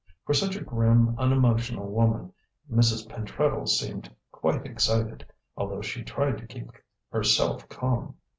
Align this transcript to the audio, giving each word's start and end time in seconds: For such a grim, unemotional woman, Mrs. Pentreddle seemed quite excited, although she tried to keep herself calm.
For 0.25 0.33
such 0.33 0.55
a 0.55 0.63
grim, 0.63 1.13
unemotional 1.19 1.85
woman, 1.87 2.33
Mrs. 2.73 3.07
Pentreddle 3.07 3.67
seemed 3.67 4.09
quite 4.31 4.65
excited, 4.65 5.23
although 5.55 5.81
she 5.83 6.01
tried 6.03 6.39
to 6.39 6.47
keep 6.47 6.71
herself 7.11 7.69
calm. 7.69 8.15